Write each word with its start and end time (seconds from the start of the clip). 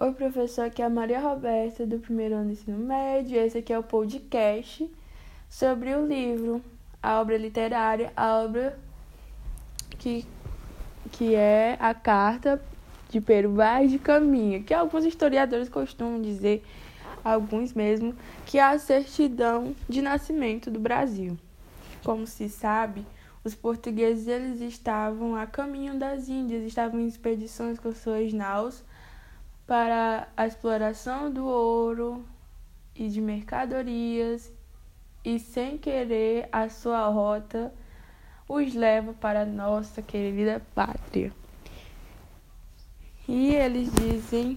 Oi, 0.00 0.12
professor, 0.12 0.62
aqui 0.62 0.82
é 0.82 0.86
a 0.86 0.90
Maria 0.90 1.20
Roberta, 1.20 1.86
do 1.86 2.00
primeiro 2.00 2.34
ano 2.34 2.46
do 2.46 2.50
ensino 2.50 2.76
médio. 2.76 3.38
Esse 3.38 3.58
aqui 3.58 3.72
é 3.72 3.78
o 3.78 3.82
podcast 3.82 4.90
sobre 5.48 5.94
o 5.94 6.04
livro, 6.04 6.60
a 7.00 7.20
obra 7.20 7.36
literária, 7.36 8.12
a 8.16 8.38
obra 8.38 8.76
que, 9.96 10.26
que 11.12 11.36
é 11.36 11.76
a 11.78 11.94
Carta 11.94 12.60
de 13.08 13.20
Pero 13.20 13.52
Vaz 13.54 13.88
de 13.88 14.00
Caminha, 14.00 14.64
que 14.64 14.74
alguns 14.74 15.04
historiadores 15.04 15.68
costumam 15.68 16.20
dizer, 16.20 16.64
alguns 17.22 17.72
mesmo, 17.72 18.16
que 18.46 18.58
é 18.58 18.64
a 18.64 18.76
certidão 18.80 19.76
de 19.88 20.02
nascimento 20.02 20.72
do 20.72 20.80
Brasil. 20.80 21.38
Como 22.02 22.26
se 22.26 22.48
sabe, 22.48 23.06
os 23.44 23.54
portugueses 23.54 24.26
eles 24.26 24.60
estavam 24.60 25.36
a 25.36 25.46
caminho 25.46 25.96
das 25.96 26.28
Índias, 26.28 26.64
estavam 26.64 26.98
em 26.98 27.06
expedições 27.06 27.78
com 27.78 27.92
suas 27.92 28.32
naus 28.32 28.82
para 29.66 30.28
a 30.36 30.46
exploração 30.46 31.30
do 31.30 31.44
ouro 31.44 32.24
e 32.94 33.08
de 33.08 33.20
mercadorias, 33.20 34.52
e 35.24 35.38
sem 35.38 35.78
querer 35.78 36.48
a 36.52 36.68
sua 36.68 37.08
rota 37.08 37.72
os 38.48 38.74
leva 38.74 39.14
para 39.14 39.46
nossa 39.46 40.02
querida 40.02 40.60
pátria. 40.74 41.32
E 43.26 43.54
eles 43.54 43.90
dizem 43.90 44.54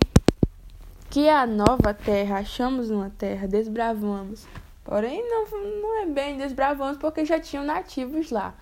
que 1.09 1.29
a 1.29 1.47
nova 1.47 1.93
terra, 1.93 2.39
achamos 2.39 2.89
uma 2.89 3.09
terra, 3.09 3.47
desbravamos. 3.47 4.45
Porém, 4.83 5.23
não, 5.29 5.45
não 5.81 6.01
é 6.01 6.05
bem 6.05 6.37
desbravamos 6.37 6.97
porque 6.97 7.23
já 7.23 7.39
tinham 7.39 7.63
nativos 7.63 8.29
lá. 8.29 8.53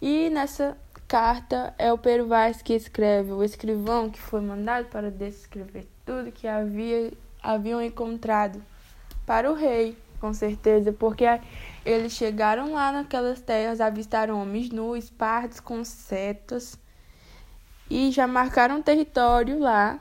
E 0.00 0.30
nessa 0.30 0.78
carta 1.10 1.74
é 1.76 1.92
o 1.92 1.98
Pero 1.98 2.28
Vaz 2.28 2.62
que 2.62 2.72
escreve, 2.72 3.32
o 3.32 3.42
escrivão 3.42 4.08
que 4.08 4.20
foi 4.20 4.40
mandado 4.40 4.86
para 4.90 5.10
descrever 5.10 5.88
tudo 6.06 6.30
que 6.30 6.46
havia, 6.46 7.12
haviam 7.42 7.82
encontrado 7.82 8.62
para 9.26 9.50
o 9.50 9.54
rei, 9.54 9.98
com 10.20 10.32
certeza, 10.32 10.92
porque 10.92 11.24
eles 11.84 12.12
chegaram 12.12 12.74
lá 12.74 12.92
naquelas 12.92 13.40
terras, 13.40 13.80
avistaram 13.80 14.40
homens 14.40 14.70
nus, 14.70 15.10
pardos 15.10 15.58
com 15.58 15.82
setas 15.84 16.78
e 17.90 18.12
já 18.12 18.28
marcaram 18.28 18.80
território 18.80 19.58
lá, 19.58 19.98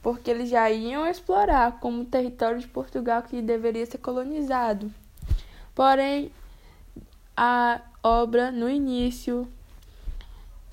porque 0.00 0.30
eles 0.30 0.48
já 0.48 0.70
iam 0.70 1.04
explorar 1.08 1.80
como 1.80 2.04
território 2.04 2.60
de 2.60 2.68
Portugal 2.68 3.20
que 3.20 3.42
deveria 3.42 3.84
ser 3.84 3.98
colonizado. 3.98 4.94
Porém, 5.74 6.30
a 7.36 7.80
obra 8.00 8.52
no 8.52 8.70
início 8.70 9.48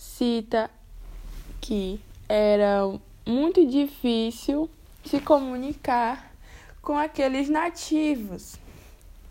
cita 0.04 0.70
que 1.62 2.00
era 2.28 2.82
muito 3.26 3.66
difícil 3.66 4.70
se 5.06 5.22
comunicar 5.22 6.30
com 6.82 6.98
aqueles 6.98 7.48
nativos, 7.50 8.58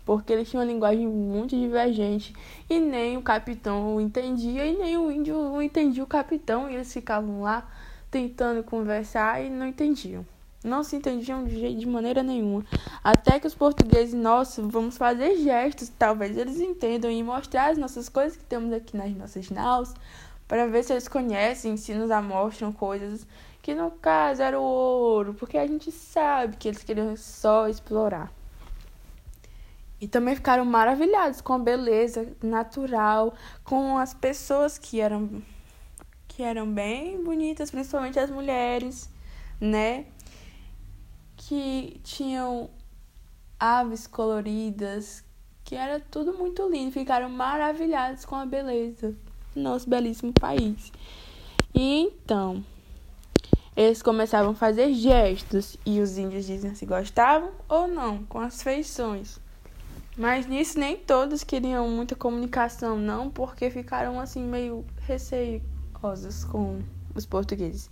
porque 0.03 0.33
eles 0.33 0.49
tinham 0.49 0.63
uma 0.63 0.71
linguagem 0.71 1.07
muito 1.07 1.55
divergente 1.55 2.33
e 2.67 2.79
nem 2.79 3.15
o 3.17 3.21
capitão 3.21 3.95
o 3.95 4.01
entendia 4.01 4.65
e 4.65 4.75
nem 4.75 4.97
o 4.97 5.11
índio 5.11 5.61
entendia 5.61 6.03
o 6.03 6.07
capitão 6.07 6.67
e 6.67 6.73
eles 6.73 6.91
ficavam 6.91 7.43
lá 7.43 7.69
tentando 8.09 8.63
conversar 8.63 9.43
e 9.43 9.51
não 9.51 9.67
entendiam. 9.67 10.25
Não 10.63 10.81
se 10.81 10.95
entendiam 10.95 11.43
de, 11.43 11.59
jeito, 11.59 11.79
de 11.79 11.85
maneira 11.85 12.23
nenhuma. 12.23 12.65
Até 13.03 13.37
que 13.37 13.45
os 13.45 13.53
portugueses, 13.53 14.13
nossa, 14.13 14.61
vamos 14.61 14.97
fazer 14.97 15.35
gestos, 15.37 15.91
talvez 15.99 16.37
eles 16.37 16.59
entendam 16.59 17.11
e 17.11 17.21
mostrar 17.21 17.71
as 17.71 17.77
nossas 17.77 18.07
coisas 18.07 18.37
que 18.37 18.45
temos 18.45 18.71
aqui 18.71 18.95
nas 18.95 19.13
nossas 19.13 19.49
naus, 19.49 19.93
para 20.47 20.67
ver 20.67 20.83
se 20.83 20.93
eles 20.93 21.07
conhecem, 21.07 21.77
se 21.77 21.93
nos 21.93 22.11
amostram 22.11 22.71
coisas 22.71 23.25
que 23.61 23.73
no 23.73 23.91
caso 23.91 24.41
era 24.41 24.59
o 24.59 24.63
ouro, 24.63 25.33
porque 25.33 25.57
a 25.57 25.65
gente 25.65 25.89
sabe 25.89 26.57
que 26.57 26.67
eles 26.67 26.83
queriam 26.83 27.15
só 27.15 27.69
explorar. 27.69 28.31
E 30.01 30.07
também 30.07 30.35
ficaram 30.35 30.65
maravilhados 30.65 31.39
com 31.39 31.53
a 31.53 31.59
beleza 31.59 32.35
natural, 32.43 33.33
com 33.63 33.97
as 33.97 34.13
pessoas 34.13 34.77
que 34.77 34.99
eram 34.99 35.41
que 36.27 36.43
eram 36.43 36.69
bem 36.69 37.23
bonitas, 37.23 37.69
principalmente 37.71 38.19
as 38.19 38.29
mulheres, 38.29 39.09
né? 39.61 40.07
Que 41.37 42.01
tinham 42.03 42.69
aves 43.59 44.07
coloridas, 44.07 45.23
que 45.63 45.75
era 45.75 45.99
tudo 45.99 46.33
muito 46.33 46.67
lindo, 46.67 46.91
ficaram 46.91 47.29
maravilhados 47.29 48.25
com 48.25 48.35
a 48.35 48.45
beleza 48.45 49.15
nosso 49.55 49.89
belíssimo 49.89 50.33
país. 50.33 50.91
E 51.73 52.01
então, 52.01 52.63
eles 53.75 54.01
começavam 54.01 54.51
a 54.51 54.55
fazer 54.55 54.93
gestos 54.93 55.77
e 55.85 55.99
os 55.99 56.17
índios 56.17 56.45
diziam 56.45 56.75
se 56.75 56.85
gostavam 56.85 57.51
ou 57.67 57.87
não 57.87 58.23
com 58.25 58.39
as 58.39 58.61
feições. 58.61 59.39
Mas 60.15 60.45
nisso 60.45 60.77
nem 60.77 60.95
todos 60.95 61.43
queriam 61.43 61.89
muita 61.89 62.15
comunicação, 62.15 62.97
não, 62.97 63.31
porque 63.31 63.71
ficaram 63.71 64.19
assim 64.19 64.43
meio 64.43 64.85
receiosos 65.01 66.43
com 66.43 66.81
os 67.15 67.25
portugueses. 67.25 67.89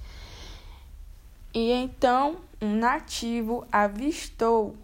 E 1.51 1.71
então 1.71 2.37
um 2.61 2.75
nativo 2.75 3.65
avistou 3.71 4.75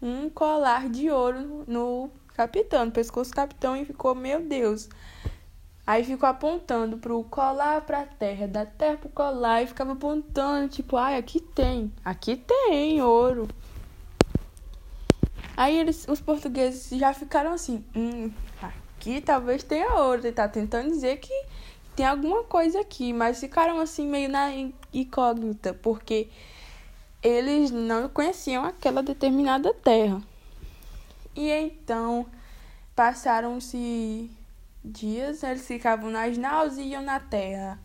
um 0.00 0.30
colar 0.30 0.88
de 0.88 1.10
ouro 1.10 1.64
no 1.66 2.10
capitão, 2.34 2.86
no 2.86 2.90
pescoço 2.90 3.32
do 3.32 3.36
capitão, 3.36 3.76
e 3.76 3.84
ficou, 3.84 4.14
meu 4.14 4.40
Deus. 4.40 4.88
Aí 5.90 6.04
ficou 6.04 6.28
apontando 6.28 6.98
pro 6.98 7.24
colar 7.24 7.80
pra 7.80 8.06
terra, 8.06 8.46
da 8.46 8.64
terra 8.64 8.96
pro 8.96 9.08
colar, 9.08 9.64
e 9.64 9.66
ficava 9.66 9.94
apontando, 9.94 10.68
tipo, 10.68 10.96
ai, 10.96 11.16
aqui 11.16 11.40
tem, 11.40 11.92
aqui 12.04 12.36
tem 12.36 13.02
ouro. 13.02 13.48
Aí 15.56 15.76
eles, 15.76 16.06
os 16.06 16.20
portugueses 16.20 16.96
já 16.96 17.12
ficaram 17.12 17.52
assim, 17.52 17.84
hum, 17.96 18.30
aqui 18.62 19.20
talvez 19.20 19.64
tenha 19.64 19.92
ouro. 19.96 20.20
Ele 20.20 20.30
tá 20.32 20.46
tentando 20.46 20.90
dizer 20.90 21.16
que 21.16 21.34
tem 21.96 22.06
alguma 22.06 22.44
coisa 22.44 22.82
aqui, 22.82 23.12
mas 23.12 23.40
ficaram 23.40 23.80
assim 23.80 24.06
meio 24.06 24.28
na 24.28 24.48
incógnita, 24.94 25.74
porque 25.74 26.28
eles 27.20 27.72
não 27.72 28.08
conheciam 28.08 28.64
aquela 28.64 29.02
determinada 29.02 29.74
terra. 29.74 30.22
E 31.34 31.50
então 31.50 32.26
passaram-se 32.94 34.30
dias, 34.84 35.42
eles 35.42 35.66
ficavam 35.66 36.10
nas 36.10 36.36
naus 36.36 36.76
e 36.76 36.82
iam 36.82 37.02
na 37.02 37.20
terra. 37.20 37.78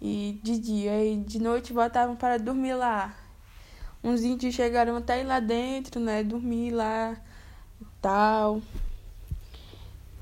E 0.00 0.40
de 0.42 0.58
dia 0.58 1.04
e 1.04 1.16
de 1.16 1.40
noite 1.40 1.72
voltavam 1.72 2.16
para 2.16 2.38
dormir 2.38 2.74
lá. 2.74 3.14
Uns 4.02 4.22
índios 4.22 4.54
chegaram 4.54 4.96
até 4.96 5.22
lá 5.22 5.38
dentro, 5.38 6.00
né? 6.00 6.24
Dormir 6.24 6.72
lá 6.72 7.16
e 7.80 7.84
tal. 8.00 8.60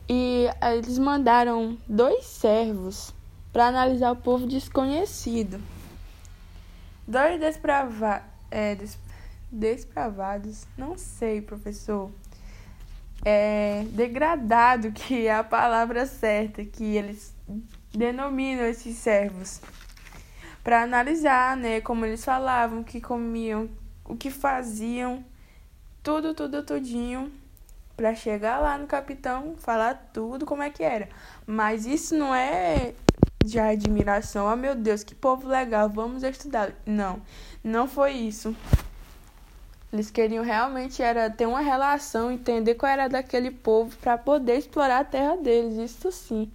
E 0.08 0.46
eles 0.60 0.98
mandaram 0.98 1.78
dois 1.88 2.26
servos 2.26 3.14
para 3.52 3.68
analisar 3.68 4.12
o 4.12 4.16
povo 4.16 4.46
desconhecido. 4.46 5.60
Dois 7.06 7.40
desprava 7.40 8.22
é, 8.50 8.74
des 8.74 8.98
despravados, 9.52 10.64
não 10.76 10.96
sei, 10.96 11.40
professor. 11.40 12.10
É, 13.24 13.84
degradado, 13.90 14.92
que 14.92 15.26
é 15.26 15.34
a 15.34 15.44
palavra 15.44 16.06
certa, 16.06 16.64
que 16.64 16.96
eles 16.96 17.34
denominam 17.92 18.64
esses 18.64 18.96
servos 18.96 19.60
para 20.62 20.82
analisar, 20.82 21.56
né, 21.56 21.80
como 21.80 22.04
eles 22.04 22.24
falavam, 22.24 22.80
o 22.80 22.84
que 22.84 23.00
comiam, 23.00 23.68
o 24.04 24.16
que 24.16 24.30
faziam, 24.30 25.24
tudo, 26.02 26.34
tudo, 26.34 26.62
tudinho, 26.62 27.32
para 27.96 28.14
chegar 28.14 28.58
lá 28.58 28.78
no 28.78 28.86
capitão, 28.86 29.54
falar 29.58 30.10
tudo 30.12 30.46
como 30.46 30.62
é 30.62 30.70
que 30.70 30.82
era. 30.82 31.08
Mas 31.46 31.86
isso 31.86 32.14
não 32.16 32.34
é 32.34 32.94
de 33.44 33.58
admiração, 33.58 34.46
oh 34.50 34.56
meu 34.56 34.74
Deus, 34.74 35.02
que 35.02 35.14
povo 35.14 35.48
legal, 35.48 35.88
vamos 35.88 36.22
estudar. 36.22 36.72
Não, 36.86 37.20
não 37.64 37.88
foi 37.88 38.12
isso. 38.12 38.54
Eles 39.92 40.10
queriam 40.10 40.44
realmente 40.44 41.02
era 41.02 41.28
ter 41.28 41.46
uma 41.46 41.60
relação, 41.60 42.30
entender 42.30 42.74
qual 42.74 42.90
era 42.92 43.08
daquele 43.08 43.50
povo 43.50 43.96
para 43.96 44.16
poder 44.16 44.56
explorar 44.56 45.00
a 45.00 45.04
terra 45.04 45.36
deles, 45.36 45.76
isso 45.78 46.12
sim 46.12 46.50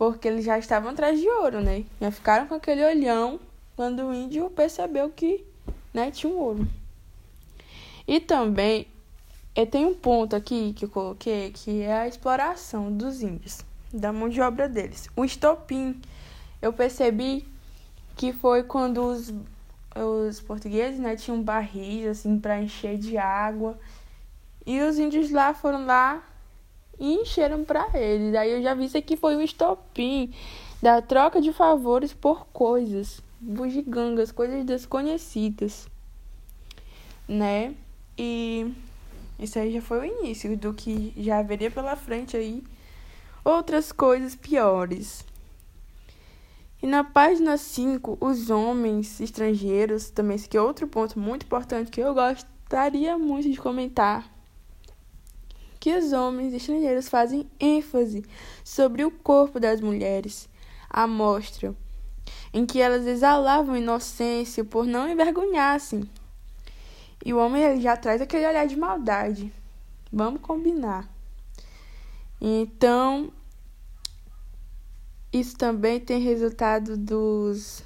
porque 0.00 0.28
eles 0.28 0.46
já 0.46 0.58
estavam 0.58 0.92
atrás 0.92 1.20
de 1.20 1.28
ouro, 1.28 1.60
né? 1.60 1.84
Já 2.00 2.10
ficaram 2.10 2.46
com 2.46 2.54
aquele 2.54 2.82
olhão 2.82 3.38
quando 3.76 4.02
o 4.02 4.14
índio 4.14 4.48
percebeu 4.48 5.10
que 5.10 5.44
né, 5.92 6.10
tinha 6.10 6.32
um 6.32 6.38
ouro. 6.38 6.66
E 8.08 8.18
também 8.18 8.86
tem 9.70 9.84
um 9.84 9.92
ponto 9.92 10.34
aqui 10.34 10.72
que 10.72 10.86
eu 10.86 10.88
coloquei 10.88 11.50
que 11.50 11.82
é 11.82 11.92
a 11.92 12.08
exploração 12.08 12.90
dos 12.90 13.20
índios, 13.20 13.60
da 13.92 14.10
mão 14.10 14.30
de 14.30 14.40
obra 14.40 14.70
deles. 14.70 15.06
O 15.14 15.22
estopim, 15.22 16.00
eu 16.62 16.72
percebi 16.72 17.46
que 18.16 18.32
foi 18.32 18.62
quando 18.62 19.04
os, 19.04 19.30
os 19.94 20.40
portugueses 20.40 21.00
né, 21.00 21.16
tinham 21.16 21.42
barris 21.42 22.06
assim 22.06 22.38
para 22.38 22.62
encher 22.62 22.96
de 22.96 23.18
água 23.18 23.78
e 24.64 24.80
os 24.80 24.98
índios 24.98 25.30
lá 25.30 25.52
foram 25.52 25.84
lá 25.84 26.22
e 26.98 27.14
encheram 27.14 27.64
para 27.64 27.88
eles. 27.98 28.34
Aí 28.34 28.50
eu 28.50 28.62
já 28.62 28.74
vi 28.74 28.84
isso 28.84 28.98
aqui 28.98 29.16
foi 29.16 29.34
um 29.34 29.40
estopim 29.40 30.32
da 30.82 31.02
troca 31.02 31.40
de 31.40 31.52
favores 31.52 32.12
por 32.12 32.46
coisas. 32.48 33.20
bugigangas, 33.40 34.30
coisas 34.30 34.64
desconhecidas, 34.64 35.88
né? 37.26 37.74
E 38.18 38.72
isso 39.38 39.58
aí 39.58 39.72
já 39.72 39.80
foi 39.80 40.00
o 40.00 40.04
início 40.04 40.56
do 40.58 40.74
que 40.74 41.14
já 41.16 41.38
haveria 41.38 41.70
pela 41.70 41.96
frente 41.96 42.36
aí 42.36 42.62
outras 43.42 43.92
coisas 43.92 44.36
piores. 44.36 45.24
E 46.82 46.86
na 46.86 47.04
página 47.04 47.58
5, 47.58 48.16
os 48.20 48.48
homens 48.48 49.20
estrangeiros, 49.20 50.08
também 50.08 50.36
esse 50.36 50.46
aqui 50.46 50.56
é 50.56 50.62
outro 50.62 50.88
ponto 50.88 51.18
muito 51.18 51.44
importante 51.44 51.90
que 51.90 52.00
eu 52.00 52.14
gostaria 52.14 53.18
muito 53.18 53.50
de 53.50 53.58
comentar, 53.58 54.26
que 55.78 55.94
os 55.94 56.12
homens 56.12 56.54
estrangeiros 56.54 57.08
fazem 57.08 57.46
ênfase 57.60 58.24
sobre 58.64 59.04
o 59.04 59.10
corpo 59.10 59.60
das 59.60 59.80
mulheres, 59.82 60.48
a 60.88 61.06
mostra, 61.06 61.74
em 62.52 62.64
que 62.64 62.80
elas 62.80 63.06
exalavam 63.06 63.76
inocência 63.76 64.64
por 64.64 64.86
não 64.86 65.06
envergonhassem. 65.06 66.08
E 67.22 67.34
o 67.34 67.38
homem 67.38 67.62
ele 67.62 67.80
já 67.82 67.94
traz 67.94 68.22
aquele 68.22 68.46
olhar 68.46 68.66
de 68.66 68.76
maldade. 68.76 69.52
Vamos 70.10 70.40
combinar. 70.40 71.06
Então, 72.40 73.30
isso 75.32 75.56
também 75.56 76.00
tem 76.00 76.20
resultado 76.20 76.96
dos 76.96 77.82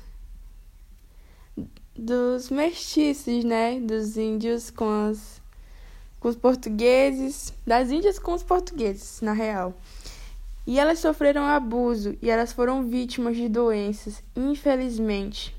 dos 1.96 2.50
mestiços, 2.50 3.44
né, 3.44 3.78
dos 3.78 4.16
índios 4.16 4.70
com 4.70 4.88
as 5.08 5.42
com 6.18 6.28
os 6.28 6.36
portugueses, 6.36 7.52
das 7.66 7.90
índias 7.90 8.18
com 8.18 8.32
os 8.32 8.42
portugueses, 8.42 9.20
na 9.20 9.34
real. 9.34 9.74
E 10.66 10.80
elas 10.80 10.98
sofreram 10.98 11.44
abuso 11.44 12.16
e 12.22 12.30
elas 12.30 12.50
foram 12.50 12.82
vítimas 12.88 13.36
de 13.36 13.46
doenças, 13.46 14.22
infelizmente. 14.34 15.54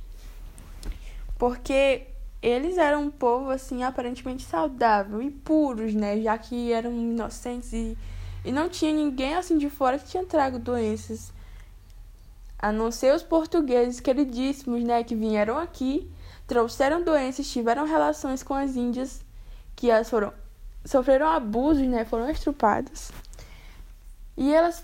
Porque 1.38 2.08
eles 2.42 2.80
eram 2.80 3.04
um 3.04 3.12
povo 3.12 3.52
assim 3.52 3.84
aparentemente 3.84 4.44
saudável 4.44 5.22
e 5.22 5.30
puros, 5.30 5.94
né, 5.94 6.20
já 6.20 6.36
que 6.36 6.72
eram 6.72 6.92
inocentes 6.92 7.72
e, 7.72 7.96
e 8.44 8.52
não 8.52 8.68
tinha 8.68 8.92
ninguém 8.92 9.36
assim 9.36 9.60
de 9.60 9.70
fora 9.70 10.00
que 10.00 10.10
tinha 10.10 10.26
trago 10.26 10.58
doenças 10.58 11.32
a 12.66 12.72
não 12.72 12.90
ser 12.90 13.14
os 13.14 13.22
portugueses 13.22 14.00
queridíssimos, 14.00 14.84
né, 14.84 15.04
que 15.04 15.14
vieram 15.14 15.56
aqui, 15.56 16.12
trouxeram 16.48 17.04
doenças, 17.04 17.48
tiveram 17.48 17.86
relações 17.86 18.42
com 18.42 18.56
as 18.56 18.76
índias, 18.76 19.24
que 19.76 19.92
elas 19.92 20.10
foram 20.10 20.34
sofreram 20.84 21.28
abusos, 21.28 21.88
né, 21.88 22.06
foram 22.06 22.28
estrupadas. 22.28 23.12
E 24.36 24.52
elas 24.52 24.84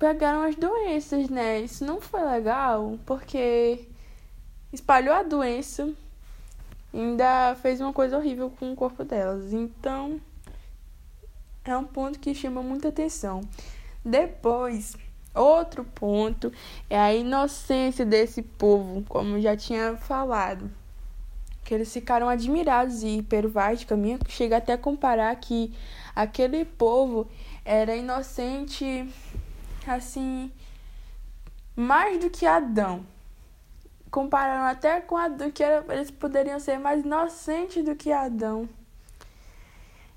pegaram 0.00 0.42
as 0.42 0.56
doenças, 0.56 1.28
né? 1.28 1.60
Isso 1.60 1.84
não 1.84 2.00
foi 2.00 2.24
legal, 2.24 2.98
porque 3.06 3.86
espalhou 4.72 5.14
a 5.14 5.22
doença 5.22 5.88
ainda 6.92 7.54
fez 7.62 7.80
uma 7.80 7.92
coisa 7.92 8.16
horrível 8.16 8.50
com 8.50 8.72
o 8.72 8.74
corpo 8.76 9.04
delas. 9.04 9.52
Então, 9.52 10.20
é 11.64 11.76
um 11.76 11.84
ponto 11.84 12.18
que 12.18 12.34
chama 12.34 12.64
muita 12.64 12.88
atenção. 12.88 13.42
Depois, 14.04 14.96
Outro 15.34 15.84
ponto 15.84 16.52
é 16.88 16.98
a 16.98 17.14
inocência 17.14 18.04
desse 18.04 18.42
povo, 18.42 19.04
como 19.08 19.40
já 19.40 19.56
tinha 19.56 19.96
falado. 19.96 20.70
Que 21.64 21.74
eles 21.74 21.92
ficaram 21.92 22.28
admirados 22.28 23.04
e 23.04 23.22
Pervaz 23.22 23.84
caminho 23.84 24.18
chega 24.28 24.56
até 24.56 24.72
a 24.72 24.78
comparar 24.78 25.34
que 25.36 25.72
aquele 26.16 26.64
povo 26.64 27.28
era 27.64 27.94
inocente 27.94 29.08
assim 29.86 30.50
mais 31.76 32.18
do 32.18 32.28
que 32.28 32.44
Adão. 32.44 33.06
Compararam 34.10 34.64
até 34.64 35.00
com 35.00 35.16
Adão, 35.16 35.50
que 35.52 35.62
era, 35.62 35.84
eles 35.94 36.10
poderiam 36.10 36.58
ser 36.58 36.78
mais 36.78 37.04
inocentes 37.04 37.84
do 37.84 37.94
que 37.94 38.10
Adão. 38.10 38.68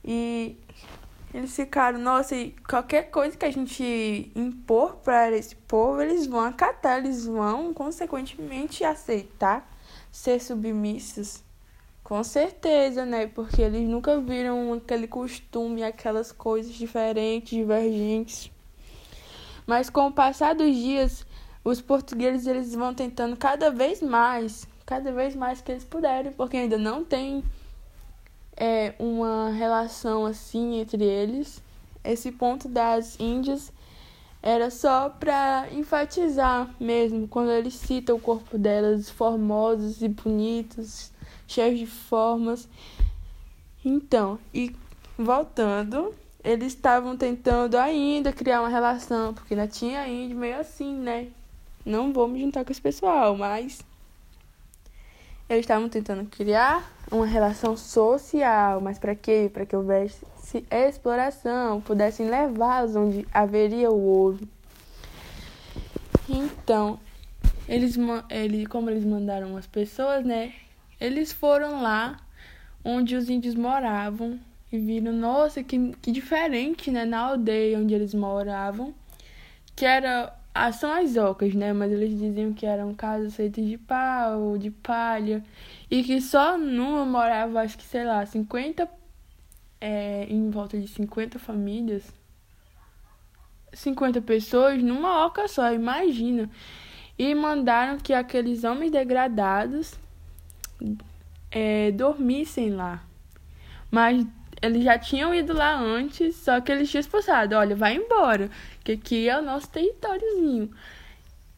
E 0.04 0.58
eles 1.34 1.56
ficaram, 1.56 1.98
nossa, 2.00 2.36
e 2.36 2.52
qualquer 2.70 3.10
coisa 3.10 3.36
que 3.36 3.46
a 3.46 3.52
gente 3.52 4.32
impor 4.36 4.98
para 4.98 5.32
esse 5.32 5.56
povo, 5.56 6.02
eles 6.02 6.28
vão 6.28 6.42
acatar, 6.42 7.00
eles 7.00 7.26
vão, 7.26 7.74
consequentemente, 7.74 8.84
aceitar 8.84 9.68
ser 10.12 10.40
submissos. 10.40 11.44
Com 12.04 12.24
certeza, 12.24 13.06
né? 13.06 13.26
Porque 13.28 13.62
eles 13.62 13.88
nunca 13.90 14.20
viram 14.20 14.74
aquele 14.74 15.08
costume, 15.08 15.84
aquelas 15.84 16.32
coisas 16.32 16.74
diferentes, 16.74 17.50
divergentes. 17.50 18.52
Mas 19.66 19.90
com 19.90 20.08
o 20.08 20.12
passar 20.12 20.54
dos 20.54 20.76
dias, 20.76 21.26
os 21.64 21.82
portugueses 21.82 22.46
eles 22.46 22.76
vão 22.76 22.94
tentando 22.94 23.36
cada 23.38 23.72
vez 23.72 24.02
mais, 24.02 24.68
cada 24.86 25.12
vez 25.12 25.36
mais 25.36 25.62
que 25.62 25.72
eles 25.72 25.86
puderem, 25.86 26.32
porque 26.34 26.58
ainda 26.58 26.78
não 26.78 27.04
tem 27.04 27.44
é, 28.58 28.94
uma 29.00 29.50
relação 29.50 30.26
assim 30.26 30.80
entre 30.80 31.04
eles. 31.04 31.62
Esse 32.04 32.32
ponto 32.32 32.68
das 32.68 33.20
Índias 33.20 33.72
era 34.42 34.70
só 34.70 35.10
para 35.10 35.68
enfatizar 35.72 36.70
mesmo, 36.80 37.28
quando 37.28 37.50
eles 37.52 37.76
citam 37.76 38.18
o 38.18 38.20
corpo 38.20 38.58
delas 38.58 39.10
formosos 39.10 40.02
e 40.02 40.10
bonitos, 40.10 41.12
cheios 41.48 41.80
de 41.80 41.86
formas. 41.86 42.68
Então, 43.86 44.38
e 44.54 44.76
voltando, 45.18 46.14
eles 46.44 46.74
estavam 46.74 47.16
tentando 47.16 47.78
ainda 47.78 48.34
criar 48.34 48.60
uma 48.60 48.70
relação, 48.70 49.34
porque 49.34 49.54
ainda 49.54 49.68
tinha 49.68 50.08
índio 50.08 50.38
meio 50.38 50.60
assim, 50.60 50.94
né? 50.94 51.28
Não 51.86 52.12
vou 52.12 52.28
me 52.28 52.42
juntar 52.42 52.66
com 52.66 52.72
esse 52.72 52.82
pessoal, 52.82 53.38
mas 53.38 53.80
eles 55.50 55.62
estavam 55.62 55.90
tentando 55.90 56.26
criar 56.30 56.92
uma 57.12 57.26
relação 57.26 57.76
social, 57.76 58.82
mas 58.82 58.98
para 58.98 59.16
quê? 59.16 59.50
Para 59.52 59.66
que 59.66 59.76
houvesse 59.76 60.26
exploração, 60.70 61.82
pudessem 61.82 62.30
levá-los 62.30 62.96
onde 62.96 63.28
haveria 63.34 63.92
o 63.92 64.00
ouro. 64.00 64.48
Então, 66.30 67.00
eles, 67.68 67.98
ele, 68.30 68.66
como 68.66 68.90
eles 68.90 69.04
mandaram 69.04 69.58
as 69.58 69.68
pessoas, 69.68 70.26
né? 70.26 70.54
Eles 71.00 71.32
foram 71.32 71.82
lá 71.82 72.18
onde 72.84 73.16
os 73.16 73.30
índios 73.30 73.56
moravam 73.56 74.40
e 74.72 74.78
viram, 74.78 75.12
nossa, 75.14 75.64
que, 75.64 75.94
que 76.02 76.12
diferente, 76.12 76.90
né? 76.92 77.06
Na 77.06 77.20
aldeia 77.20 77.78
onde 77.78 77.94
eles 77.94 78.14
moravam, 78.14 78.94
que 79.76 79.86
era 79.86 80.34
ah, 80.54 80.72
são 80.72 80.92
as 80.92 81.18
ocas, 81.18 81.56
né? 81.56 81.74
Mas 81.74 81.92
eles 81.92 82.12
diziam 82.18 82.54
que 82.54 82.66
eram 82.66 82.94
casas 82.94 83.36
feitas 83.36 83.66
de 83.66 83.78
pau, 83.78 84.58
de 84.58 84.70
palha. 84.70 85.44
E 85.90 86.04
que 86.04 86.22
só 86.22 86.58
numa 86.58 87.04
morava, 87.06 87.62
acho 87.62 87.78
que, 87.78 87.84
sei 87.84 88.04
lá, 88.06 88.26
50. 88.26 88.88
É, 89.82 90.26
em 90.30 90.50
volta 90.50 90.80
de 90.80 90.88
50 90.88 91.40
famílias. 91.40 92.04
50 93.74 94.22
pessoas 94.22 94.82
numa 94.84 95.26
oca 95.26 95.48
só, 95.48 95.74
imagina. 95.74 96.50
E 97.18 97.34
mandaram 97.34 97.98
que 97.98 98.14
aqueles 98.14 98.64
homens 98.64 98.92
degradados 98.92 100.00
é, 101.52 101.92
dormissem 101.92 102.70
lá. 102.70 103.04
Mas 103.90 104.26
eles 104.64 104.84
já 104.84 104.98
tinham 104.98 105.36
ido 105.36 105.54
lá 105.54 105.78
antes, 105.78 106.38
só 106.38 106.62
que 106.62 106.72
eles 106.72 106.90
tinham 106.90 107.02
expulsado. 107.02 107.54
Olha, 107.56 107.76
vai 107.76 107.96
embora, 107.96 108.50
que 108.82 108.94
aqui 108.94 109.28
é 109.28 109.38
o 109.38 109.42
nosso 109.42 109.70
territóriozinho. 109.70 110.72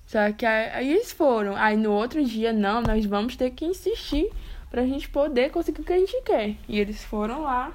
Só 0.08 0.32
que 0.32 0.46
aí 0.46 0.92
eles 0.92 1.12
foram. 1.12 1.56
Aí 1.56 1.78
no 1.78 1.92
outro 1.92 2.24
dia, 2.26 2.52
não, 2.52 2.82
nós 2.82 3.06
vamos 3.06 3.36
ter 3.36 3.52
que 3.52 3.64
insistir 3.64 4.30
pra 4.72 4.86
gente 4.86 5.08
poder 5.08 5.52
conseguir 5.52 5.82
o 5.82 5.84
que 5.84 5.94
a 5.94 6.00
gente 6.00 6.20
quer. 6.24 6.56
E 6.68 6.80
eles 6.80 7.04
foram 7.04 7.44
lá 7.44 7.72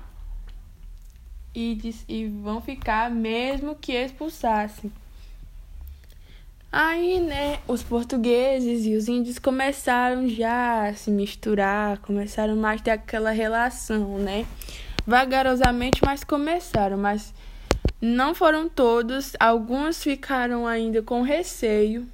e, 1.55 1.95
e 2.09 2.27
vão 2.27 2.61
ficar 2.61 3.09
mesmo 3.09 3.77
que 3.77 3.93
expulsassem. 3.93 4.91
Aí, 6.73 7.21
né, 7.21 7.59
os 7.67 7.83
portugueses 7.83 8.87
e 8.87 8.95
os 8.95 9.09
índios 9.09 9.41
começaram 9.41 10.29
já 10.29 10.89
a 10.89 10.95
se 10.95 11.11
misturar, 11.11 11.99
começaram 11.99 12.55
mais 12.55 12.81
a 12.81 12.85
ter 12.85 12.91
aquela 12.93 13.33
relação, 13.33 14.19
né? 14.19 14.47
Vagarosamente, 15.07 16.01
mas 16.05 16.25
começaram, 16.25 16.97
mas 16.97 17.33
não 18.01 18.35
foram 18.35 18.69
todos, 18.69 19.35
alguns 19.39 20.03
ficaram 20.03 20.67
ainda 20.67 21.03
com 21.03 21.23
receio, 21.23 22.09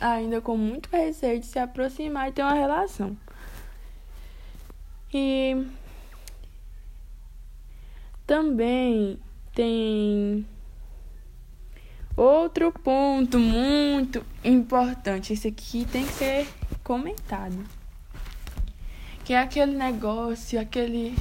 ainda 0.00 0.40
com 0.40 0.56
muito 0.56 0.88
receio 0.90 1.40
de 1.40 1.46
se 1.46 1.58
aproximar 1.58 2.28
e 2.28 2.32
ter 2.32 2.42
uma 2.42 2.54
relação. 2.54 3.16
E 5.12 5.66
também 8.26 9.18
tem 9.54 10.46
outro 12.16 12.72
ponto 12.72 13.38
muito 13.38 14.24
importante, 14.44 15.32
esse 15.32 15.48
aqui 15.48 15.86
tem 15.86 16.04
que 16.04 16.12
ser 16.12 16.48
comentado. 16.82 17.58
Que 19.24 19.32
é 19.34 19.40
aquele 19.40 19.76
negócio, 19.76 20.58
aquele 20.58 21.14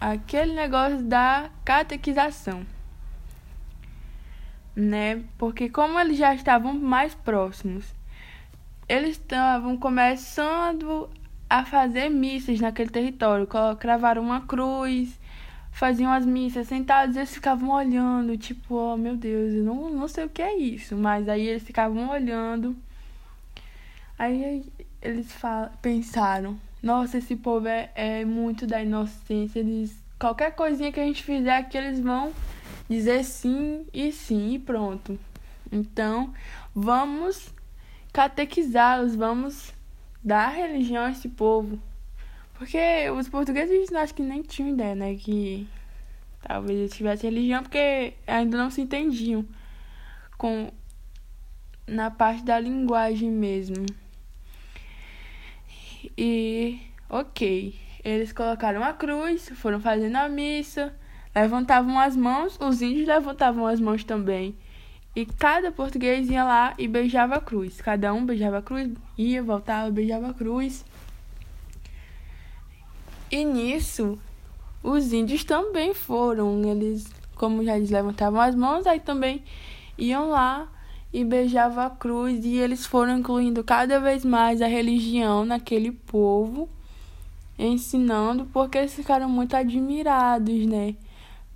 aquele 0.00 0.54
negócio 0.54 1.02
da 1.02 1.50
catequização. 1.64 2.64
né? 4.78 5.24
Porque 5.36 5.68
como 5.68 5.98
eles 5.98 6.16
já 6.16 6.34
estavam 6.34 6.72
mais 6.72 7.14
próximos, 7.14 7.84
eles 8.88 9.10
estavam 9.10 9.76
começando 9.76 11.10
a 11.50 11.64
fazer 11.64 12.08
missas 12.08 12.60
naquele 12.60 12.90
território, 12.90 13.48
cravaram 13.78 14.22
uma 14.22 14.42
cruz, 14.42 15.18
faziam 15.72 16.12
as 16.12 16.24
missas 16.24 16.68
sentados, 16.68 17.16
eles 17.16 17.34
ficavam 17.34 17.70
olhando, 17.70 18.36
tipo, 18.38 18.74
oh 18.76 18.96
meu 18.96 19.16
Deus, 19.16 19.52
eu 19.54 19.64
não, 19.64 19.90
não 19.90 20.08
sei 20.08 20.24
o 20.24 20.28
que 20.28 20.42
é 20.42 20.56
isso, 20.56 20.96
mas 20.96 21.28
aí 21.28 21.46
eles 21.46 21.62
ficavam 21.64 22.10
olhando. 22.10 22.76
Aí 24.18 24.64
eles 25.02 25.32
fal 25.32 25.70
pensaram, 25.82 26.58
nossa, 26.82 27.18
esse 27.18 27.36
povo 27.36 27.66
é, 27.66 27.90
é 27.94 28.24
muito 28.24 28.66
da 28.66 28.82
inocência, 28.82 29.60
eles 29.60 29.96
qualquer 30.18 30.52
coisinha 30.54 30.90
que 30.90 30.98
a 30.98 31.04
gente 31.04 31.22
fizer 31.22 31.56
aqui 31.56 31.78
eles 31.78 32.00
vão 32.00 32.32
dizer 32.88 33.24
sim 33.24 33.86
e 33.92 34.10
sim 34.10 34.54
e 34.54 34.58
pronto. 34.58 35.18
Então, 35.70 36.32
vamos 36.74 37.52
catequizá-los, 38.12 39.14
vamos 39.14 39.72
dar 40.24 40.48
religião 40.48 41.04
a 41.04 41.10
esse 41.10 41.28
povo. 41.28 41.78
Porque 42.54 43.08
os 43.16 43.28
portugueses 43.28 43.92
acho 43.92 44.14
que 44.14 44.22
nem 44.22 44.42
tinham 44.42 44.70
ideia, 44.70 44.94
né? 44.94 45.14
Que 45.14 45.68
talvez 46.42 46.78
eles 46.78 46.92
tivessem 46.92 47.30
religião, 47.30 47.62
porque 47.62 48.14
ainda 48.26 48.58
não 48.58 48.70
se 48.70 48.80
entendiam 48.80 49.44
com 50.36 50.72
na 51.86 52.10
parte 52.10 52.42
da 52.44 52.58
linguagem 52.58 53.30
mesmo. 53.30 53.86
E 56.16 56.80
ok, 57.08 57.74
eles 58.04 58.32
colocaram 58.32 58.82
a 58.82 58.92
cruz, 58.92 59.48
foram 59.54 59.80
fazendo 59.80 60.16
a 60.16 60.28
missa 60.28 60.94
levantavam 61.34 61.98
as 61.98 62.16
mãos, 62.16 62.58
os 62.60 62.82
índios 62.82 63.06
levantavam 63.06 63.66
as 63.66 63.80
mãos 63.80 64.02
também. 64.04 64.56
E 65.14 65.24
cada 65.24 65.70
português 65.72 66.28
ia 66.28 66.44
lá 66.44 66.74
e 66.78 66.86
beijava 66.86 67.36
a 67.36 67.40
cruz. 67.40 67.80
Cada 67.80 68.12
um 68.12 68.24
beijava 68.24 68.58
a 68.58 68.62
cruz, 68.62 68.92
ia, 69.16 69.42
voltava, 69.42 69.90
beijava 69.90 70.30
a 70.30 70.34
cruz. 70.34 70.84
E 73.30 73.44
nisso, 73.44 74.18
os 74.82 75.12
índios 75.12 75.44
também 75.44 75.92
foram. 75.94 76.62
Eles, 76.64 77.10
como 77.34 77.64
já 77.64 77.76
eles 77.76 77.90
levantavam 77.90 78.40
as 78.40 78.54
mãos, 78.54 78.86
aí 78.86 79.00
também 79.00 79.42
iam 79.96 80.30
lá 80.30 80.68
e 81.12 81.24
beijavam 81.24 81.84
a 81.84 81.90
cruz. 81.90 82.44
E 82.44 82.56
eles 82.56 82.86
foram 82.86 83.18
incluindo 83.18 83.64
cada 83.64 84.00
vez 84.00 84.24
mais 84.24 84.62
a 84.62 84.66
religião 84.66 85.44
naquele 85.44 85.92
povo, 85.92 86.68
ensinando, 87.58 88.46
porque 88.46 88.78
eles 88.78 88.94
ficaram 88.94 89.28
muito 89.28 89.56
admirados, 89.56 90.66
né? 90.66 90.96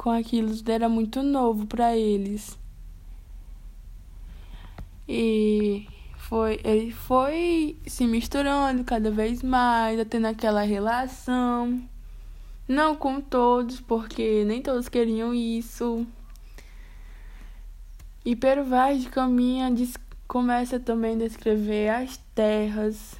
com 0.02 0.10
aquilo, 0.10 0.52
era 0.66 0.88
muito 0.88 1.22
novo 1.22 1.64
para 1.64 1.96
eles. 1.96 2.58
E 5.08 5.86
foi, 6.16 6.60
ele 6.64 6.90
foi 6.90 7.76
se 7.86 8.04
misturando 8.04 8.82
cada 8.82 9.12
vez 9.12 9.42
mais, 9.44 10.04
tendo 10.08 10.26
aquela 10.26 10.62
relação. 10.62 11.80
Não 12.66 12.96
com 12.96 13.20
todos, 13.20 13.80
porque 13.80 14.44
nem 14.44 14.60
todos 14.60 14.88
queriam 14.88 15.32
isso. 15.32 16.04
E 18.24 18.36
Pero 18.36 18.64
Vaz 18.64 19.02
de 19.02 19.08
Caminha 19.08 19.68
começa 20.28 20.78
também 20.78 21.16
a 21.16 21.18
descrever 21.26 21.88
as 21.88 22.16
terras, 22.34 23.16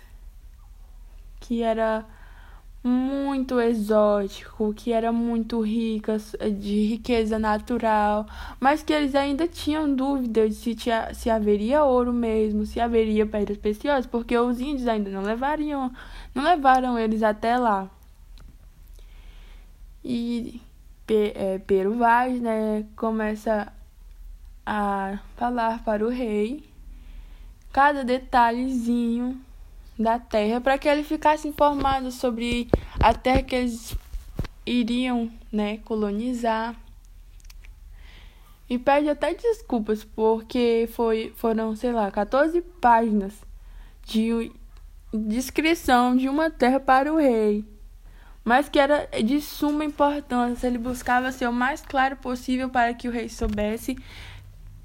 que 1.41 1.63
era 1.63 2.07
muito 2.85 3.61
exótico, 3.61 4.73
que 4.75 4.93
era 4.93 5.13
muito 5.13 5.61
rica, 5.61 6.19
de 6.59 6.87
riqueza 6.87 7.39
natural, 7.39 8.27
mas 8.61 8.83
que 8.83 8.93
eles 8.93 9.15
ainda 9.15 9.47
tinham 9.47 9.95
dúvidas 9.95 10.51
de 10.51 10.55
se, 10.57 10.75
tinha, 10.75 11.13
se 11.15 11.31
haveria 11.31 11.85
ouro 11.85 12.13
mesmo, 12.13 12.65
se 12.65 12.81
haveria 12.81 13.27
pedras 13.27 13.59
preciosas, 13.59 14.07
porque 14.07 14.37
os 14.37 14.61
índios 14.61 14.89
ainda 14.89 15.11
não 15.11 15.23
levariam, 15.23 15.93
não 16.35 16.43
levaram 16.43 16.99
eles 16.99 17.23
até 17.23 17.57
lá. 17.57 17.91
E 20.05 20.61
é, 21.09 21.61
Vaz, 21.97 22.41
né, 22.41 22.85
começa 22.97 23.73
a 24.65 25.19
falar 25.37 25.83
para 25.85 26.05
o 26.05 26.09
rei 26.09 26.65
cada 27.73 28.05
detalhezinho 28.05 29.41
da 29.99 30.19
terra 30.19 30.61
para 30.61 30.79
que 30.79 30.89
ele 30.89 31.03
ficasse 31.03 31.49
informado 31.49 32.11
sobre 32.11 32.69
a 33.01 33.15
terra 33.15 33.43
que 33.43 33.55
eles 33.55 33.97
iriam, 34.67 35.31
né, 35.51 35.79
colonizar. 35.79 36.75
E 38.69 38.79
pede 38.79 39.09
até 39.09 39.35
desculpas 39.35 40.05
porque 40.05 40.89
foi 40.93 41.33
foram, 41.37 41.77
sei 41.77 41.93
lá, 41.93 42.11
14 42.11 42.61
páginas 42.81 43.35
de 44.07 44.51
descrição 45.13 46.17
de 46.17 46.29
uma 46.29 46.51
terra 46.51 46.81
para 46.81 47.13
o 47.13 47.19
rei. 47.19 47.65
Mas 48.45 48.69
que 48.69 48.79
era 48.79 49.07
de 49.23 49.41
suma 49.41 49.85
importância, 49.85 50.67
ele 50.67 50.79
buscava 50.79 51.31
ser 51.31 51.49
o 51.49 51.53
mais 51.53 51.81
claro 51.83 52.17
possível 52.17 52.69
para 52.69 52.93
que 52.93 53.09
o 53.09 53.13
rei 53.13 53.29
soubesse 53.29 53.97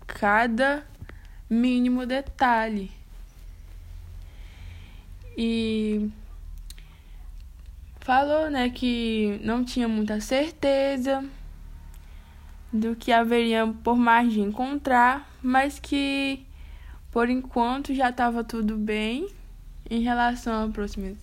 cada 0.08 0.84
mínimo 1.50 2.06
detalhe. 2.06 2.90
E 5.38 6.10
falou, 8.00 8.50
né, 8.50 8.70
que 8.70 9.40
não 9.44 9.64
tinha 9.64 9.88
muita 9.88 10.20
certeza 10.20 11.24
do 12.72 12.96
que 12.96 13.12
haveria 13.12 13.68
por 13.84 13.98
mais 13.98 14.32
de 14.32 14.40
encontrar, 14.40 15.30
mas 15.44 15.78
que 15.80 16.46
por 17.12 17.30
enquanto 17.30 17.94
já 17.94 18.10
estava 18.10 18.44
tudo 18.44 18.78
bem 18.78 19.30
em 19.90 20.02
relação 20.02 20.54
à 20.54 20.64
aproxima 20.64 21.16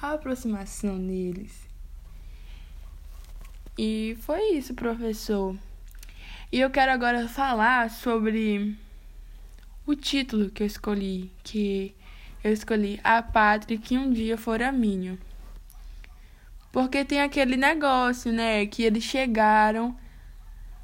aproximação 0.00 0.98
deles. 0.98 1.68
E 3.78 4.16
foi 4.20 4.54
isso, 4.54 4.74
professor. 4.74 5.56
E 6.52 6.60
eu 6.60 6.68
quero 6.68 6.92
agora 6.92 7.26
falar 7.28 7.88
sobre 7.88 8.76
o 9.86 9.96
título 9.96 10.50
que 10.50 10.62
eu 10.62 10.66
escolhi, 10.66 11.32
que 11.42 11.94
eu 12.44 12.52
escolhi 12.52 13.00
a 13.02 13.22
pátria 13.22 13.78
que 13.78 13.96
um 13.96 14.10
dia 14.10 14.36
fora 14.36 14.70
minha. 14.70 15.18
Porque 16.70 17.06
tem 17.06 17.22
aquele 17.22 17.56
negócio, 17.56 18.30
né, 18.30 18.66
que 18.66 18.82
eles 18.82 19.02
chegaram. 19.02 19.96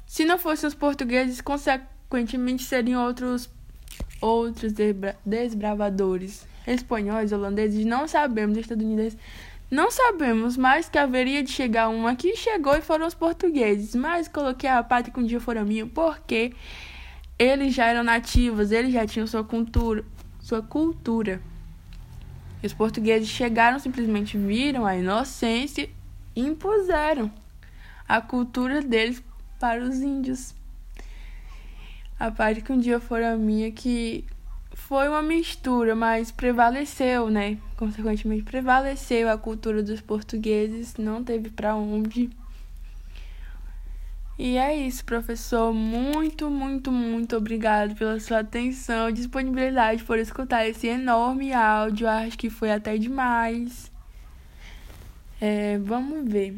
Se 0.07 0.25
não 0.25 0.39
fossem 0.39 0.67
os 0.67 0.73
portugueses, 0.73 1.39
consequentemente 1.39 2.63
seriam 2.63 3.05
outros 3.05 3.47
outros 4.19 4.73
desbravadores, 5.23 6.47
espanhóis, 6.65 7.31
holandeses, 7.31 7.85
não 7.85 8.07
sabemos, 8.07 8.57
estadunidenses, 8.57 9.19
não 9.71 9.91
sabemos, 9.91 10.57
mas 10.57 10.89
que 10.89 10.97
haveria 10.97 11.43
de 11.43 11.51
chegar 11.51 11.89
um 11.89 12.07
aqui, 12.07 12.35
chegou 12.35 12.75
e 12.75 12.81
foram 12.81 13.05
os 13.05 13.13
portugueses. 13.13 13.93
Mas 13.93 14.27
coloquei 14.27 14.69
a 14.69 14.81
pátria 14.81 15.13
que 15.13 15.19
um 15.19 15.25
dia 15.25 15.39
fora 15.39 15.63
minha, 15.63 15.85
porque 15.85 16.53
eles 17.37 17.73
já 17.73 17.85
eram 17.85 18.03
nativos, 18.03 18.71
eles 18.71 18.91
já 18.91 19.05
tinham 19.05 19.27
sua 19.27 19.43
cultura, 19.43 20.03
sua 20.39 20.63
cultura. 20.63 21.39
E 22.63 22.65
os 22.65 22.73
portugueses 22.73 23.29
chegaram, 23.29 23.77
simplesmente 23.77 24.37
viram 24.37 24.85
a 24.85 24.97
inocência 24.97 25.89
e 26.35 26.41
impuseram 26.41 27.31
a 28.07 28.19
cultura 28.19 28.81
deles 28.81 29.23
para 29.59 29.83
os 29.83 30.01
índios. 30.01 30.55
A 32.19 32.31
parte 32.31 32.61
que 32.61 32.71
um 32.71 32.79
dia 32.79 32.99
fora 32.99 33.37
minha 33.37 33.71
que 33.71 34.25
foi 34.87 35.07
uma 35.07 35.21
mistura, 35.21 35.95
mas 35.95 36.31
prevaleceu, 36.31 37.29
né? 37.29 37.57
Consequentemente 37.77 38.43
prevaleceu 38.43 39.29
a 39.29 39.37
cultura 39.37 39.83
dos 39.83 40.01
portugueses, 40.01 40.95
não 40.97 41.23
teve 41.23 41.49
para 41.49 41.75
onde 41.75 42.29
e 44.41 44.55
é 44.55 44.73
isso, 44.73 45.03
professor. 45.03 45.73
Muito, 45.73 46.49
muito, 46.49 46.93
muito 46.93 47.35
obrigado 47.35 47.93
pela 47.93 48.17
sua 48.21 48.39
atenção 48.39 49.09
e 49.09 49.13
disponibilidade 49.13 50.01
por 50.05 50.17
escutar 50.17 50.65
esse 50.65 50.87
enorme 50.87 51.51
áudio. 51.51 52.07
Acho 52.07 52.37
que 52.37 52.49
foi 52.49 52.71
até 52.71 52.97
demais. 52.97 53.91
É, 55.41 55.77
vamos 55.79 56.31
ver 56.31 56.57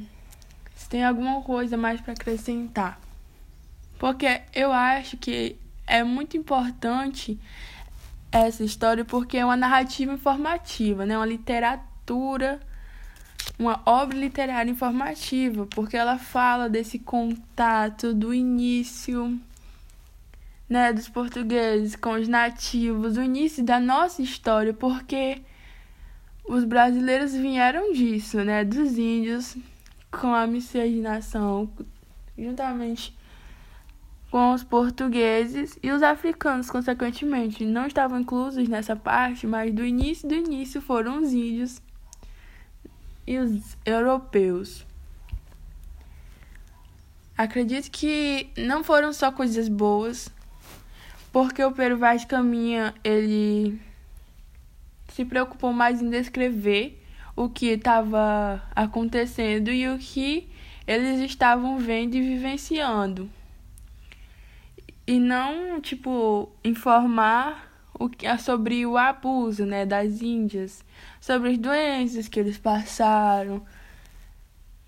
se 0.75 0.87
tem 0.87 1.03
alguma 1.03 1.41
coisa 1.41 1.75
mais 1.75 1.99
para 1.99 2.13
acrescentar. 2.13 3.01
Porque 3.97 4.41
eu 4.53 4.71
acho 4.71 5.17
que 5.17 5.55
é 5.87 6.03
muito 6.03 6.37
importante 6.37 7.39
essa 8.31 8.63
história 8.63 9.03
porque 9.03 9.37
é 9.37 9.45
uma 9.45 9.57
narrativa 9.57 10.13
informativa, 10.13 11.05
né? 11.05 11.17
Uma 11.17 11.25
literatura 11.25 12.59
uma 13.57 13.81
obra 13.85 14.17
literária 14.17 14.69
informativa, 14.69 15.67
porque 15.67 15.95
ela 15.95 16.17
fala 16.17 16.69
desse 16.69 16.99
contato 16.99 18.13
do 18.13 18.33
início 18.33 19.39
né, 20.67 20.93
dos 20.93 21.09
portugueses 21.09 21.95
com 21.95 22.11
os 22.11 22.27
nativos, 22.27 23.17
o 23.17 23.21
início 23.21 23.63
da 23.63 23.79
nossa 23.79 24.21
história, 24.21 24.73
porque 24.73 25.41
os 26.45 26.63
brasileiros 26.63 27.33
vieram 27.33 27.91
disso, 27.91 28.37
né, 28.43 28.63
dos 28.63 28.97
índios 28.97 29.57
com 30.09 30.33
a 30.33 30.47
miscigenação, 30.47 31.69
juntamente 32.37 33.13
com 34.31 34.53
os 34.53 34.63
portugueses 34.63 35.77
e 35.83 35.91
os 35.91 36.01
africanos, 36.01 36.71
consequentemente. 36.71 37.65
Não 37.65 37.85
estavam 37.85 38.21
inclusos 38.21 38.67
nessa 38.69 38.95
parte, 38.95 39.45
mas 39.45 39.73
do 39.73 39.85
início 39.85 40.27
do 40.27 40.33
início 40.33 40.81
foram 40.81 41.21
os 41.21 41.33
índios 41.33 41.81
e 43.27 43.37
os 43.37 43.77
europeus. 43.85 44.85
Acredito 47.37 47.91
que 47.91 48.49
não 48.57 48.83
foram 48.83 49.11
só 49.11 49.31
coisas 49.33 49.67
boas, 49.67 50.29
porque 51.31 51.61
o 51.63 51.71
Pero 51.73 51.97
Vaz 51.97 52.23
Caminha, 52.23 52.95
ele 53.03 53.81
se 55.09 55.25
preocupou 55.25 55.73
mais 55.73 56.01
em 56.01 56.09
descrever 56.09 57.03
o 57.35 57.49
que 57.49 57.67
estava 57.67 58.63
acontecendo 58.73 59.69
e 59.71 59.89
o 59.89 59.97
que 59.97 60.47
eles 60.87 61.19
estavam 61.19 61.79
vendo 61.79 62.15
e 62.15 62.21
vivenciando. 62.21 63.29
E 65.05 65.19
não, 65.19 65.81
tipo, 65.81 66.49
informar 66.63 67.71
o 67.93 68.09
que, 68.09 68.25
sobre 68.37 68.85
o 68.85 68.97
abuso, 68.97 69.65
né, 69.65 69.85
das 69.85 70.21
índias, 70.21 70.83
sobre 71.19 71.51
as 71.51 71.57
doenças 71.57 72.27
que 72.27 72.39
eles 72.39 72.57
passaram 72.57 73.65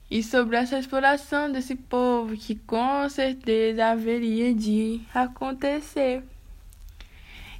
e 0.10 0.22
sobre 0.22 0.55
essa 0.58 0.77
exploração 0.77 1.51
desse 1.51 1.75
povo 1.75 2.38
que 2.38 2.55
com 2.55 3.10
certeza 3.10 3.88
haveria 3.88 4.53
de 4.53 5.01
acontecer. 5.13 6.24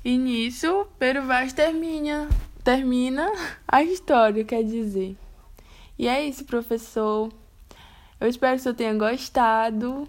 E 0.06 0.18
nisso, 0.18 0.86
Pero 1.00 1.24
Vaz 1.24 1.54
termina, 1.54 2.30
termina 2.64 3.32
a 3.68 3.82
história, 3.84 4.44
quer 4.44 4.64
dizer. 4.64 5.16
E 5.98 6.08
é 6.08 6.26
isso, 6.26 6.46
professor. 6.46 7.32
Eu 8.20 8.28
espero 8.28 8.56
que 8.58 8.62
você 8.62 8.74
tenha 8.74 8.94
gostado. 8.94 10.08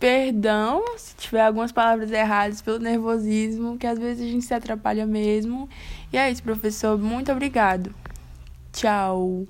Perdão 0.00 0.82
se 0.96 1.14
tiver 1.14 1.42
algumas 1.42 1.70
palavras 1.70 2.10
erradas 2.10 2.62
pelo 2.62 2.78
nervosismo, 2.78 3.76
que 3.76 3.86
às 3.86 3.98
vezes 3.98 4.26
a 4.26 4.30
gente 4.30 4.46
se 4.46 4.54
atrapalha 4.54 5.06
mesmo. 5.06 5.68
E 6.10 6.16
é 6.16 6.30
isso, 6.30 6.42
professor. 6.42 6.98
Muito 6.98 7.30
obrigado. 7.30 7.94
Tchau. 8.72 9.46